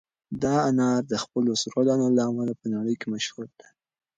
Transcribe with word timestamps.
دا 0.43 0.55
انار 0.69 1.01
د 1.11 1.13
خپلو 1.23 1.51
سرو 1.61 1.81
دانو 1.87 2.07
له 2.17 2.23
امله 2.29 2.53
په 2.61 2.65
نړۍ 2.73 2.95
کې 2.99 3.07
مشهور 3.13 3.47
دي. 3.59 3.69